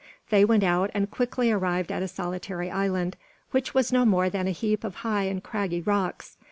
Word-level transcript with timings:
They 0.31 0.43
went 0.43 0.63
out 0.63 0.89
and 0.95 1.11
quickly 1.11 1.51
arrived 1.51 1.91
at 1.91 2.01
a 2.01 2.07
solitary 2.07 2.71
island, 2.71 3.17
which 3.51 3.75
was 3.75 3.91
no 3.93 4.03
more 4.03 4.31
than 4.31 4.47
a 4.47 4.49
heap 4.49 4.83
of 4.83 4.95
high 5.05 5.25
and 5.25 5.43
craggy 5.43 5.81
rocks. 5.83 6.37